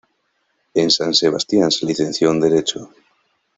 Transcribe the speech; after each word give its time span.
En 0.73 0.89
San 0.89 1.13
Sebastián 1.13 1.69
se 1.69 1.85
licenció 1.85 2.31
en 2.31 2.39
Derecho. 2.39 2.89